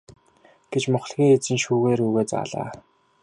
гэж 0.71 0.83
мухлагийн 0.93 1.31
эзэн 1.35 1.57
шүүгээ 1.63 1.95
рүүгээ 1.99 2.25
заалаа. 2.31 2.69